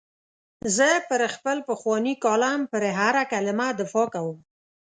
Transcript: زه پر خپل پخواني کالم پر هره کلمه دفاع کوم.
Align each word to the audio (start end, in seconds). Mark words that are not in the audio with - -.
زه 0.75 0.89
پر 1.07 1.21
خپل 1.35 1.57
پخواني 1.69 2.13
کالم 2.23 2.61
پر 2.71 2.83
هره 2.97 3.23
کلمه 3.31 3.67
دفاع 3.81 4.07
کوم. 4.13 4.37